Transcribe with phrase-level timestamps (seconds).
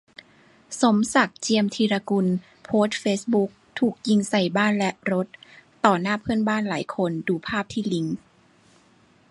[0.81, 2.27] สมศักดิ์ เจียมธีรสกุล
[2.63, 5.27] โพสต์เฟซบุ๊ก ถูกยิงใส่บ้านและรถ
[5.85, 8.15] ต่อหน้าเพื่อนบ้านหลายคน- ดูภาพที่ลิงก์